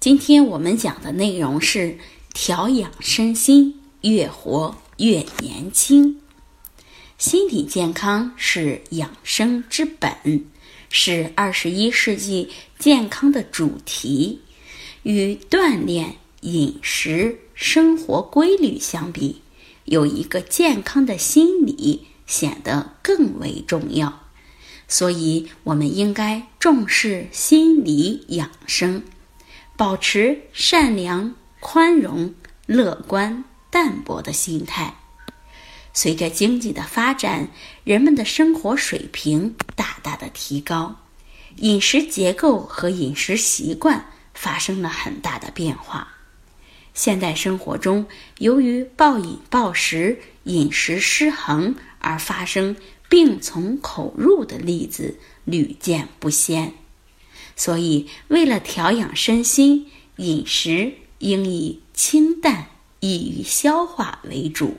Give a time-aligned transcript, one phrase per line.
[0.00, 1.98] 今天我们讲的内容是
[2.32, 6.18] 调养身心，越活越年轻。
[7.18, 10.46] 心理健康是养生之本，
[10.88, 14.40] 是二十一世纪健康的主题。
[15.02, 19.42] 与锻炼、饮食、生活规律相比，
[19.84, 24.18] 有一个健康的心理显得更为重要。
[24.88, 29.02] 所以，我们应该重视心理养生，
[29.80, 32.34] 保持善良、宽容、
[32.66, 34.94] 乐观、淡泊的心态。
[35.94, 37.48] 随着经济的发展，
[37.82, 40.96] 人们的生活水平大大的提高，
[41.56, 46.08] 饮食结构和饮食习惯发生了很大的变化。
[46.92, 48.04] 现代生活中，
[48.36, 52.76] 由于暴饮暴食、饮食失衡而发生。
[53.08, 56.74] 病从口入的例子屡见不鲜，
[57.60, 62.68] 所以为了调养身心，饮食应以清淡、
[63.00, 64.78] 易于消化为主，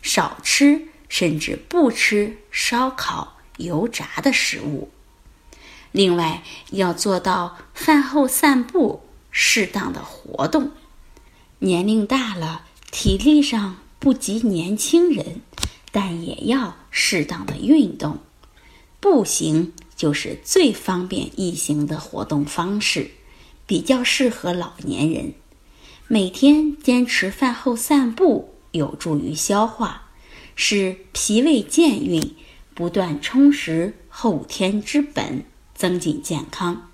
[0.00, 4.88] 少吃甚至不吃烧烤、油炸的食物。
[5.92, 10.70] 另外，要做到饭后散步，适当的活动。
[11.58, 15.42] 年龄大了，体力上不及年轻人。
[15.92, 18.20] 但也要适当的运动，
[19.00, 23.10] 步行就是最方便易行的活动方式，
[23.66, 25.32] 比较适合老年人。
[26.06, 30.10] 每天坚持饭后散步，有助于消化，
[30.54, 32.34] 使脾胃健运，
[32.74, 36.90] 不断充实后天之本，增进健康。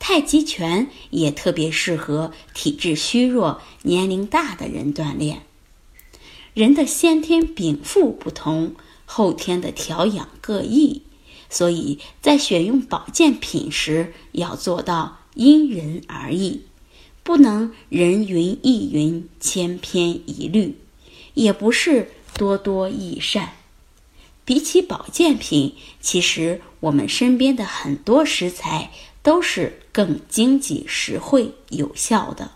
[0.00, 5.42] 太极拳也特别适合体质虚弱、年龄大的人锻炼。
[6.54, 8.74] 人的先天禀赋不同，
[9.04, 11.02] 后天的调养各异，
[11.50, 16.62] 所以在选用保健品时要做到因人而异，
[17.22, 20.76] 不能人云亦云、千篇一律，
[21.34, 23.54] 也不是多多益善。
[24.44, 28.90] 比起保健品，其实我们身边的很多食材
[29.22, 32.52] 都是更经济实惠、有效的，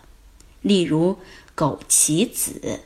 [0.61, 1.17] 例如
[1.55, 2.81] 枸杞子。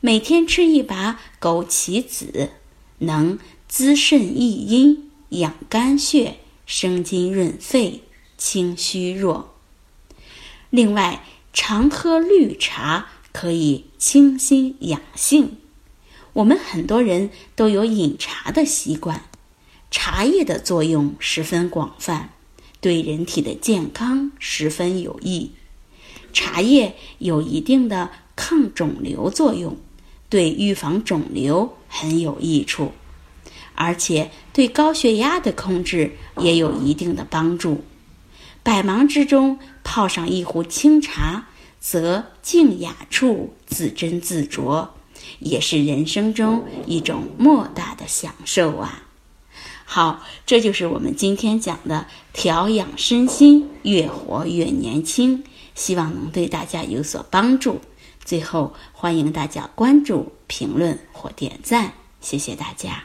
[0.00, 2.50] 每天吃一把枸杞子，
[2.98, 8.02] 能滋肾益阴、养肝血、生津润肺、
[8.36, 9.54] 清虚弱。
[10.70, 15.56] 另外，常喝绿茶可以清心养性。
[16.34, 19.24] 我们很多人都有饮茶的习惯，
[19.90, 22.30] 茶叶的作用十分广泛，
[22.80, 25.52] 对人体的健康十分有益。
[26.32, 29.76] 茶叶有一定的抗肿瘤作用。
[30.30, 32.92] 对预防肿瘤很有益处，
[33.80, 37.84] 而且对高血压的控制也有一定的帮助。
[38.64, 41.46] 百忙之中泡上一壶清茶，
[41.78, 44.88] 则静雅处自斟自酌，
[45.38, 49.04] 也是人生中一种莫大的享受啊！
[49.84, 55.44] 好，这就是我们今天讲的调养身心，越活越年轻，
[55.76, 57.80] 希望能对大家有所帮助。
[58.24, 63.04] 最后，欢迎大家关注、评论或点赞，谢谢大家。